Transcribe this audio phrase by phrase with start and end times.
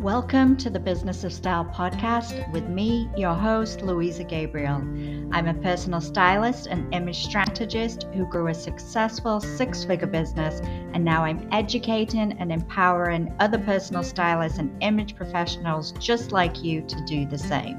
[0.00, 4.76] Welcome to the Business of Style podcast with me, your host, Louisa Gabriel.
[5.30, 10.60] I'm a personal stylist and image strategist who grew a successful six figure business,
[10.94, 16.80] and now I'm educating and empowering other personal stylists and image professionals just like you
[16.80, 17.76] to do the same.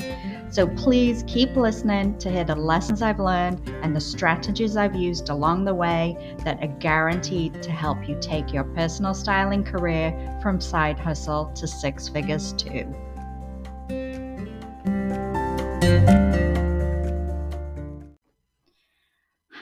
[0.51, 5.29] So please keep listening to hear the lessons I've learned and the strategies I've used
[5.29, 10.61] along the way that are guaranteed to help you take your personal styling career from
[10.61, 12.93] side hustle to six figures too.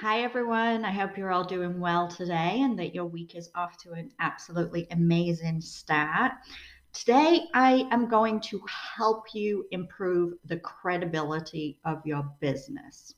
[0.02, 0.86] Hi, everyone.
[0.86, 4.12] I hope you're all doing well today and that your week is off to an
[4.20, 6.32] absolutely amazing start.
[6.94, 13.14] Today, I am going to help you improve the credibility of your business.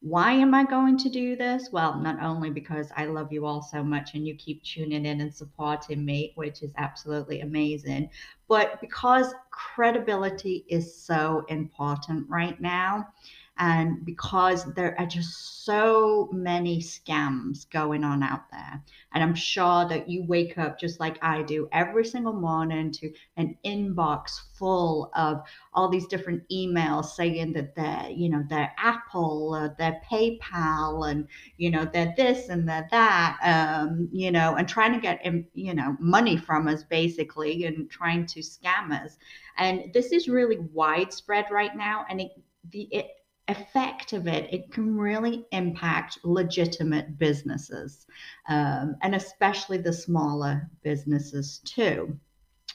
[0.00, 1.70] Why am I going to do this?
[1.72, 5.20] Well, not only because I love you all so much and you keep tuning in
[5.20, 8.08] and supporting me, which is absolutely amazing,
[8.46, 13.08] but because credibility is so important right now
[13.58, 19.86] and because there are just so many scams going on out there and i'm sure
[19.88, 25.10] that you wake up just like i do every single morning to an inbox full
[25.14, 25.40] of
[25.74, 31.26] all these different emails saying that they're you know they're apple or they're paypal and
[31.56, 35.20] you know they're this and they're that um, you know and trying to get
[35.54, 39.18] you know money from us basically and trying to scam us.
[39.56, 42.32] And this is really widespread right now and it
[42.70, 43.06] the it,
[43.48, 48.06] effect of it, it can really impact legitimate businesses
[48.48, 52.18] um, and especially the smaller businesses too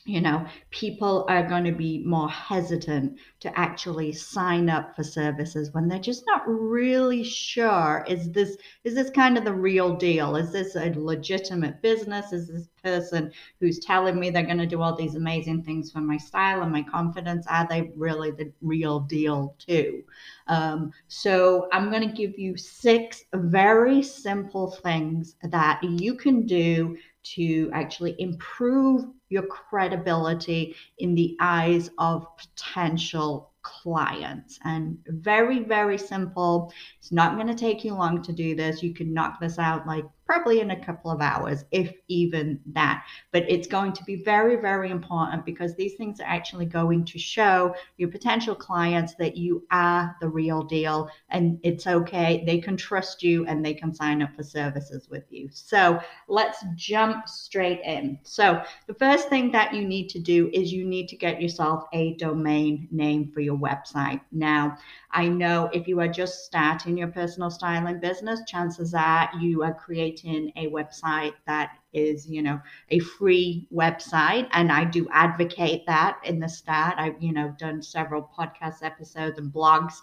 [0.05, 5.73] you know, people are going to be more hesitant to actually sign up for services
[5.73, 10.35] when they're just not really sure is this is this kind of the real deal?
[10.35, 12.33] Is this a legitimate business?
[12.33, 13.31] Is this person
[13.61, 16.71] who's telling me they're going to do all these amazing things for my style and
[16.71, 20.03] my confidence are they really the real deal too?
[20.47, 26.97] Um, so I'm going to give you six very simple things that you can do
[27.23, 34.59] to actually improve your credibility in the eyes of potential clients.
[34.65, 36.71] And very, very simple.
[36.99, 38.83] It's not going to take you long to do this.
[38.83, 43.05] You can knock this out like probably in a couple of hours, if even that.
[43.31, 47.19] But it's going to be very, very important because these things are actually going to
[47.19, 52.43] show your potential clients that you are the real deal and it's okay.
[52.47, 55.49] They can trust you and they can sign up for services with you.
[55.51, 58.17] So let's jump straight in.
[58.23, 61.85] So, the first thing that you need to do is you need to get yourself
[61.93, 64.21] a domain name for your website.
[64.31, 64.77] Now,
[65.11, 69.73] I know if you are just starting your personal styling business, chances are you are
[69.73, 74.47] creating a website that is, you know, a free website.
[74.51, 76.95] And I do advocate that in the start.
[76.97, 79.95] I've, you know, done several podcast episodes and blogs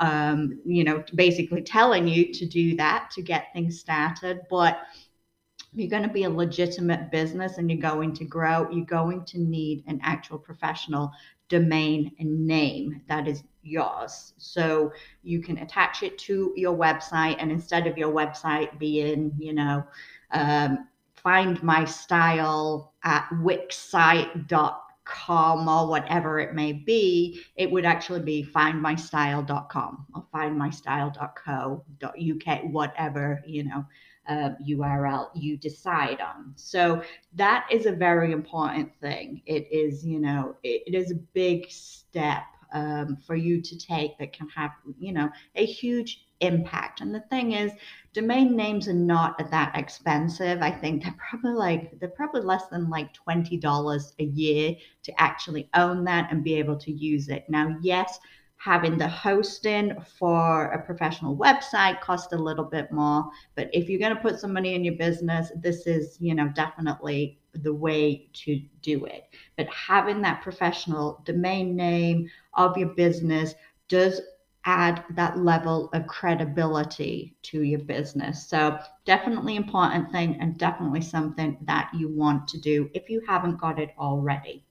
[0.00, 4.40] um, you know, basically telling you to do that to get things started.
[4.48, 4.80] But
[5.72, 9.38] you're going to be a legitimate business and you're going to grow, you're going to
[9.38, 11.12] need an actual professional
[11.48, 14.34] domain name that is yours.
[14.38, 19.52] So you can attach it to your website, and instead of your website being, you
[19.52, 19.84] know,
[20.32, 28.44] um, find my style at wixsite.com or whatever it may be, it would actually be
[28.44, 33.84] findmystyle.com or findmystyle.co.uk, whatever, you know,
[34.28, 36.52] uh, URL you decide on.
[36.54, 37.02] So
[37.34, 39.42] that is a very important thing.
[39.46, 44.18] It is, you know, it, it is a big step um, for you to take
[44.18, 47.00] that can have, you know, a huge impact.
[47.00, 47.72] And the thing is,
[48.12, 50.62] domain names are not that expensive.
[50.62, 55.20] I think they're probably like they're probably less than like twenty dollars a year to
[55.20, 57.44] actually own that and be able to use it.
[57.48, 58.18] Now, yes,
[58.60, 63.98] having the hosting for a professional website costs a little bit more but if you're
[63.98, 68.28] going to put some money in your business this is you know definitely the way
[68.32, 69.24] to do it.
[69.56, 73.54] But having that professional domain name of your business
[73.88, 74.20] does
[74.64, 78.46] add that level of credibility to your business.
[78.46, 83.60] So definitely important thing and definitely something that you want to do if you haven't
[83.60, 84.64] got it already.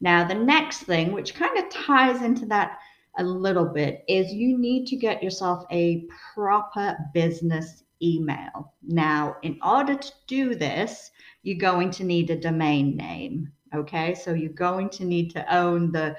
[0.00, 2.78] Now the next thing which kind of ties into that
[3.18, 8.74] a little bit is you need to get yourself a proper business email.
[8.82, 11.10] Now, in order to do this,
[11.42, 13.52] you're going to need a domain name.
[13.74, 16.16] Okay, so you're going to need to own the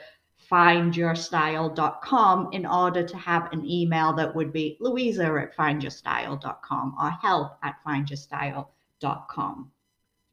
[0.50, 7.58] findyourstyle.com in order to have an email that would be louisa at findyourstyle.com or help
[7.64, 9.72] at findyourstyle.com.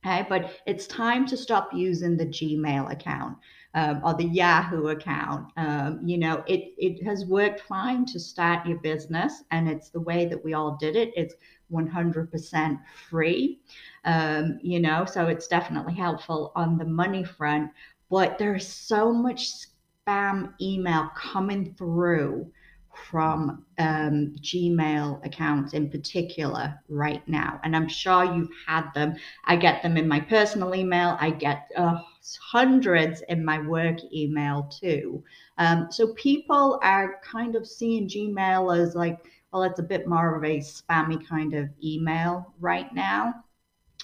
[0.05, 3.37] Okay, but it's time to stop using the Gmail account
[3.75, 5.51] um, or the Yahoo account.
[5.57, 10.01] Um, you know, it it has worked fine to start your business, and it's the
[10.01, 11.13] way that we all did it.
[11.17, 11.35] It's
[11.69, 12.81] 100%
[13.11, 13.61] free.
[14.05, 17.71] Um, you know, so it's definitely helpful on the money front.
[18.09, 19.51] But there's so much
[20.07, 22.51] spam email coming through
[23.11, 27.61] from um, Gmail accounts in particular right now.
[27.65, 29.17] And I'm sure you've had them.
[29.45, 31.99] I get them in my personal email, I get uh,
[32.41, 35.23] hundreds in my work email too.
[35.59, 39.19] Um, so people are kind of seeing Gmail as like,
[39.53, 43.45] well, it's a bit more of a spammy kind of email right now.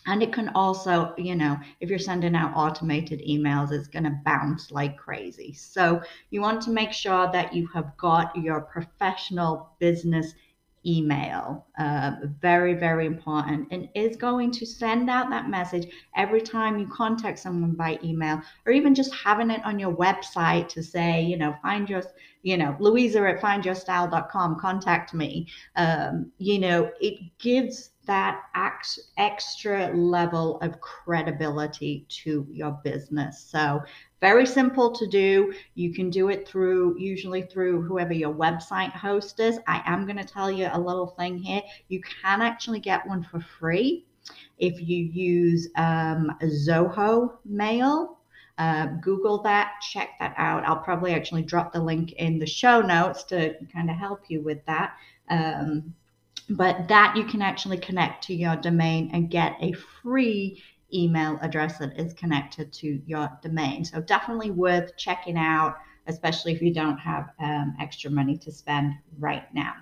[0.07, 4.21] And it can also, you know, if you're sending out automated emails, it's going to
[4.25, 5.55] bounce like crazy.
[5.55, 10.35] So you want to make sure that you have got your professional business
[10.87, 11.67] email.
[11.79, 13.69] Uh, very, very important.
[13.71, 18.41] And is going to send out that message every time you contact someone by email,
[18.67, 22.03] or even just having it on your website to say, you know, find your,
[22.43, 25.49] you know, Louisa at findyourstyle.com, contact me.
[25.77, 28.43] Um, you know, it gives that
[29.17, 33.41] extra level of credibility to your business.
[33.51, 33.83] So,
[34.25, 35.53] very simple to do.
[35.75, 39.59] You can do it through, usually through whoever your website host is.
[39.67, 41.61] I am going to tell you a little thing here.
[41.89, 44.07] You can actually get one for free
[44.57, 48.17] if you use um, Zoho Mail.
[48.57, 50.65] Uh, Google that, check that out.
[50.65, 54.41] I'll probably actually drop the link in the show notes to kind of help you
[54.41, 54.95] with that.
[55.29, 55.95] Um,
[56.49, 60.63] but that you can actually connect to your domain and get a free
[60.95, 63.85] email address that is connected to your domain.
[63.85, 65.77] So definitely worth checking out,
[66.07, 69.75] especially if you don't have um, extra money to spend right now.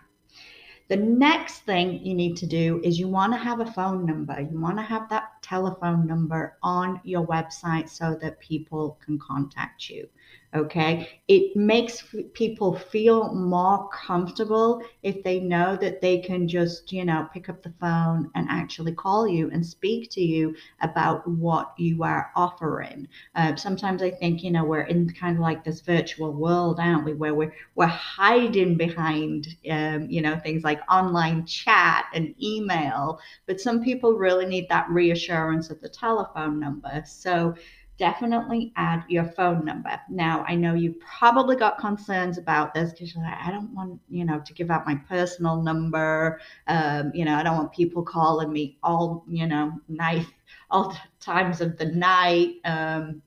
[0.89, 4.39] The next thing you need to do is you want to have a phone number.
[4.41, 9.89] You want to have that telephone number on your website so that people can contact
[9.89, 10.09] you
[10.55, 11.09] okay?
[11.29, 12.05] It makes
[12.35, 17.63] people feel more comfortable if they know that they can just you know pick up
[17.63, 23.09] the phone and actually call you and speak to you about what you are offering.
[23.35, 27.05] Uh, sometimes i think you know we're in kind of like this virtual world aren't
[27.05, 27.15] we?
[27.15, 33.61] Where we're, we're hiding behind um, you know things like online chat and email but
[33.61, 37.03] some people really need that reassurance of the telephone number.
[37.07, 37.55] So
[38.03, 39.97] definitely add your phone number.
[40.11, 44.01] Now, I know you probably got concerns about this because you're like, I don't want,
[44.09, 46.41] you know, to give out my personal number.
[46.67, 50.27] Um, you know, I don't want people calling me all, you know, night,
[50.69, 52.57] all times of the night.
[52.65, 53.23] Um,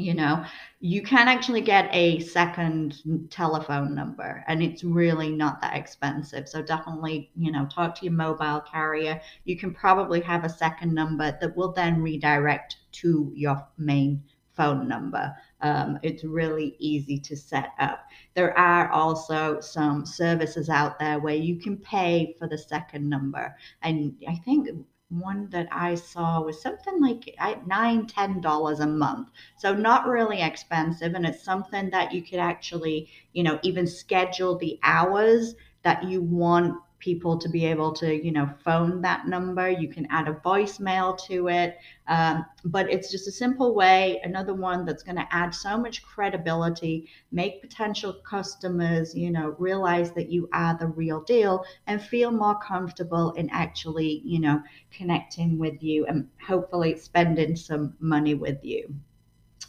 [0.00, 0.44] you know?
[0.80, 6.48] You can actually get a second telephone number and it's really not that expensive.
[6.48, 9.20] So definitely you know talk to your mobile carrier.
[9.44, 14.22] You can probably have a second number that will then redirect to your main
[14.60, 15.34] phone number.
[15.62, 18.04] Um, it's really easy to set up.
[18.34, 23.56] There are also some services out there where you can pay for the second number.
[23.82, 24.68] And i think
[25.10, 27.34] one that I saw was something like
[27.66, 29.28] nine, ten dollars a month.
[29.56, 34.56] So not really expensive, and it's something that you could actually, you know, even schedule
[34.56, 39.68] the hours that you want people to be able to, you know, phone that number.
[39.68, 41.78] You can add a voicemail to it.
[42.06, 46.02] Um, but it's just a simple way, another one that's going to add so much
[46.02, 52.30] credibility, make potential customers, you know, realize that you are the real deal and feel
[52.30, 58.64] more comfortable in actually, you know, connecting with you and hopefully spending some money with
[58.64, 58.94] you.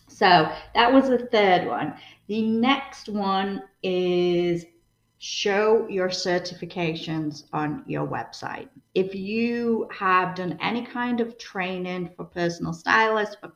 [0.08, 1.96] So that was the third one.
[2.28, 4.66] The next one is
[5.24, 8.68] show your certifications on your website.
[8.96, 13.51] If you have done any kind of training for personal stylists, for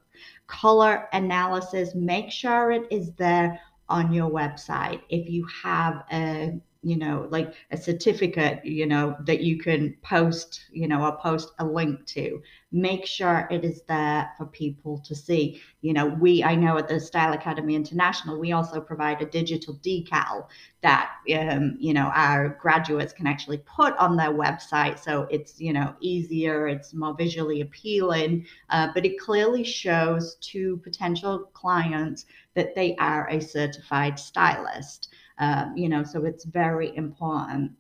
[0.46, 5.02] color analysis, make sure it is there on your website.
[5.10, 6.54] If you have a
[6.86, 11.52] you know, like a certificate, you know, that you can post, you know, or post
[11.58, 12.40] a link to.
[12.72, 15.60] Make sure it is there for people to see.
[15.82, 19.80] You know, we, I know at the Style Academy International, we also provide a digital
[19.84, 20.46] decal
[20.84, 25.00] that, um, you know, our graduates can actually put on their website.
[25.00, 30.78] So it's, you know, easier, it's more visually appealing, uh, but it clearly shows to
[30.84, 35.15] potential clients that they are a certified stylist.
[35.38, 37.72] Um, you know, so it's very important.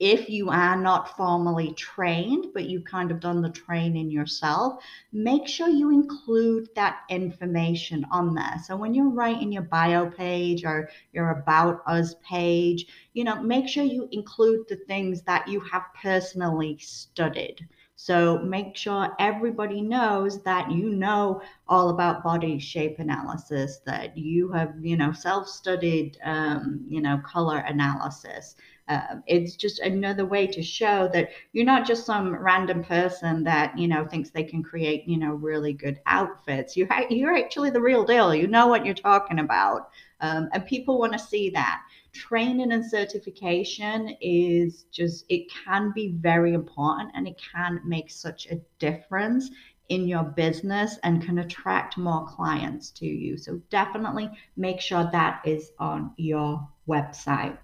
[0.00, 5.46] If you are not formally trained, but you've kind of done the training yourself, make
[5.46, 8.56] sure you include that information on there.
[8.64, 13.68] So when you're writing your bio page or your About Us page, you know, make
[13.68, 17.68] sure you include the things that you have personally studied.
[18.04, 24.50] So make sure everybody knows that you know all about body shape analysis, that you
[24.50, 28.56] have, you know, self-studied, um, you know, color analysis.
[28.88, 33.78] Uh, it's just another way to show that you're not just some random person that
[33.78, 36.76] you know thinks they can create you know really good outfits.
[36.76, 38.34] You ha- you're actually the real deal.
[38.34, 39.90] You know what you're talking about,
[40.20, 41.82] um, and people want to see that
[42.12, 48.46] training and certification is just it can be very important and it can make such
[48.46, 49.50] a difference
[49.88, 53.36] in your business and can attract more clients to you.
[53.36, 57.58] So definitely make sure that is on your website.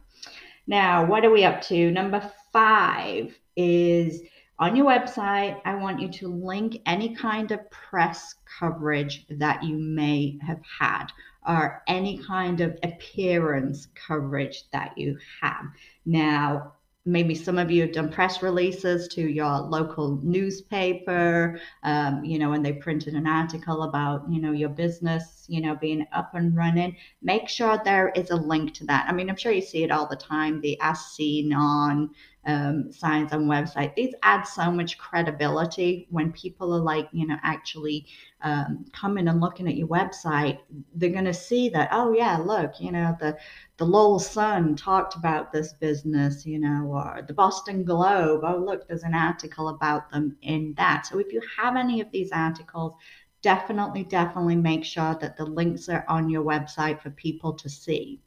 [0.66, 1.90] Now what are we up to?
[1.90, 4.22] Number five is
[4.58, 9.76] on your website, I want you to link any kind of press coverage that you
[9.76, 11.06] may have had
[11.48, 15.64] or any kind of appearance coverage that you have.
[16.04, 16.74] Now,
[17.08, 22.50] maybe some of you have done press releases to your local newspaper um, you know
[22.50, 26.54] when they printed an article about you know your business you know being up and
[26.54, 29.82] running make sure there is a link to that i mean i'm sure you see
[29.82, 32.10] it all the time the as seen on
[32.46, 33.94] um, signs on website.
[33.94, 38.06] These add so much credibility when people are like, you know, actually
[38.42, 40.58] um, coming and looking at your website.
[40.94, 43.36] They're going to see that, oh yeah, look, you know, the
[43.76, 48.40] the Lowell Sun talked about this business, you know, or the Boston Globe.
[48.44, 51.06] Oh look, there's an article about them in that.
[51.06, 52.94] So if you have any of these articles,
[53.42, 58.20] definitely, definitely make sure that the links are on your website for people to see.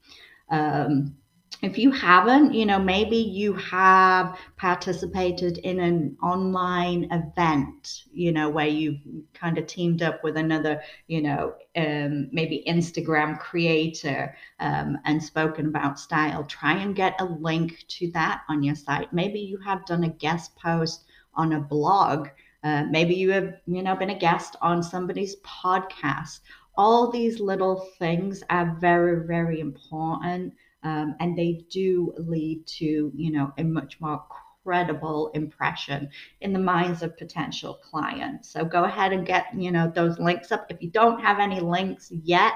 [0.50, 1.15] Um,
[1.62, 8.50] if you haven't, you know, maybe you have participated in an online event, you know,
[8.50, 9.00] where you've
[9.36, 15.68] kind of teamed up with another, you know, um, maybe Instagram creator um, and spoken
[15.68, 16.44] about style.
[16.46, 19.13] Try and get a link to that on your site.
[19.13, 22.30] Maybe you have done a guest post on a blog.
[22.63, 26.39] Uh, maybe you have, you know, been a guest on somebody's podcast.
[26.75, 30.53] All these little things are very, very important
[30.84, 34.24] um, and they do lead to you know a much more
[34.64, 36.10] credible impression
[36.42, 38.50] in the minds of potential clients.
[38.50, 40.68] So go ahead and get you know those links up.
[40.70, 42.54] If you don't have any links yet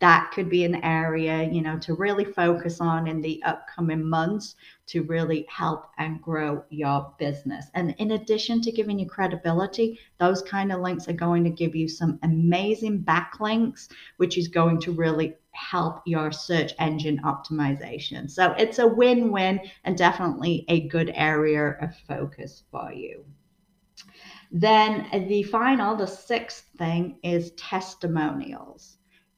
[0.00, 4.56] that could be an area you know to really focus on in the upcoming months
[4.86, 7.66] to really help and grow your business.
[7.74, 11.76] And in addition to giving you credibility those kind of links are going to give
[11.76, 18.30] you some amazing backlinks which is going to really help your search engine optimization.
[18.30, 23.24] So it's a win-win and definitely a good area of focus for you.
[24.50, 28.96] Then the final the sixth thing is testimonials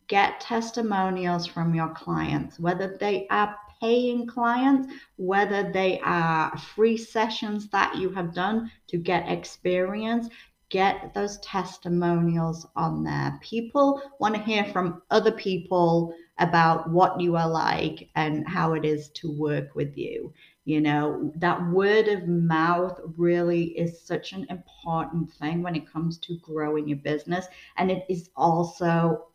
[0.09, 7.69] get testimonials from your clients, whether they are paying clients, whether they are free sessions
[7.71, 10.29] that you have done to get experience.
[10.69, 13.39] Get those testimonials on there.
[13.43, 18.85] People want to hear from other people about what you are like and how it
[18.85, 20.33] is to work with you.
[20.65, 26.19] You know, that word of mouth really is such an important thing when it comes
[26.19, 27.47] to growing your business.
[27.77, 29.27] And it is also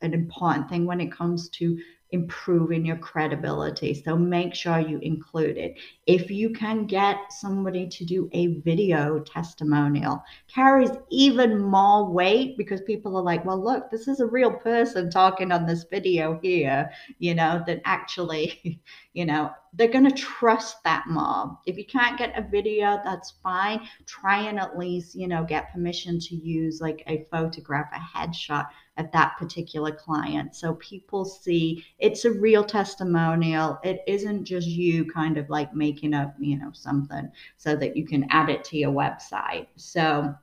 [0.00, 1.78] an important thing when it comes to
[2.10, 3.94] improving your credibility.
[3.94, 5.78] So make sure you include it.
[6.08, 12.80] If you can get somebody to do a video testimonial, carries even more weight because
[12.80, 16.90] people are like, well, look, this is a real person talking on this video here,
[17.18, 18.80] you know, that actually,
[19.12, 21.58] you know, they're going to trust that more.
[21.66, 23.86] If you can't get a video, that's fine.
[24.06, 28.68] Try and at least, you know, get permission to use like a photograph, a headshot
[28.96, 30.56] of that particular client.
[30.56, 33.78] So people see it's a real testimonial.
[33.84, 38.06] It isn't just you kind of like making up, you know, something so that you
[38.06, 39.66] can add it to your website.
[39.76, 40.34] So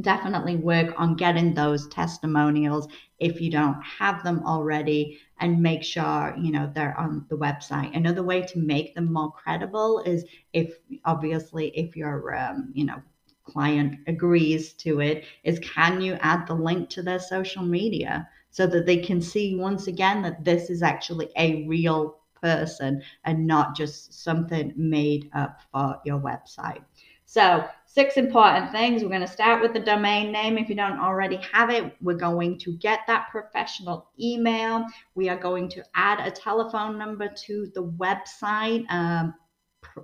[0.00, 2.88] definitely work on getting those testimonials
[3.20, 7.94] if you don't have them already and make sure you know they're on the website
[7.96, 13.00] another way to make them more credible is if obviously if your um, you know
[13.44, 18.66] client agrees to it is can you add the link to their social media so
[18.66, 23.74] that they can see once again that this is actually a real person and not
[23.74, 26.84] just something made up for your website.
[27.24, 29.02] So, six important things.
[29.02, 30.58] We're going to start with the domain name.
[30.58, 34.84] If you don't already have it, we're going to get that professional email.
[35.14, 38.84] We are going to add a telephone number to the website.
[38.90, 39.34] Um,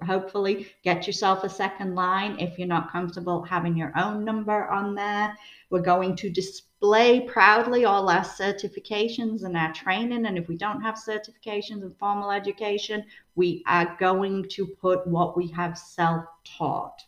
[0.07, 4.95] hopefully get yourself a second line if you're not comfortable having your own number on
[4.95, 5.37] there.
[5.69, 10.27] We're going to display proudly all our certifications and our training.
[10.27, 15.37] And if we don't have certifications and formal education, we are going to put what
[15.37, 17.05] we have self taught.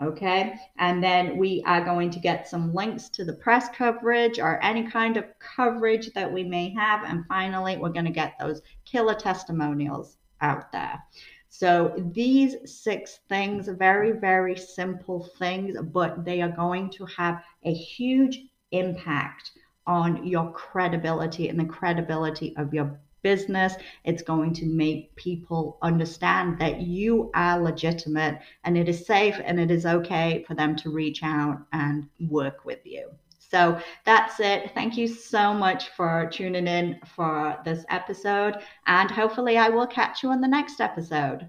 [0.00, 0.54] Okay.
[0.78, 4.88] And then we are going to get some links to the press coverage or any
[4.88, 7.02] kind of coverage that we may have.
[7.04, 11.02] And finally, we're going to get those killer testimonials out there.
[11.48, 17.72] So these six things, very, very simple things, but they are going to have a
[17.72, 18.40] huge
[18.78, 19.52] impact
[19.86, 23.74] on your credibility and the credibility of your business.
[24.04, 29.58] It's going to make people understand that you are legitimate and it is safe and
[29.58, 33.10] it is okay for them to reach out and work with you.
[33.38, 34.72] So that's it.
[34.74, 38.56] Thank you so much for tuning in for this episode,
[38.86, 41.48] and hopefully, I will catch you on the next episode.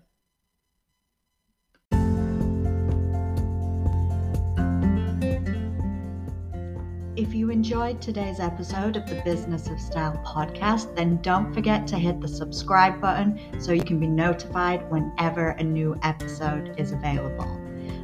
[7.68, 12.28] Enjoyed today's episode of the Business of Style podcast, then don't forget to hit the
[12.28, 17.44] subscribe button so you can be notified whenever a new episode is available.